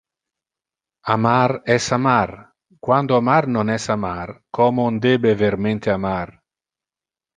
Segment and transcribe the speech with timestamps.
[1.15, 2.31] Amar es amar,
[2.87, 4.27] quando amar non es amar
[4.59, 6.27] como on debe vermente amar.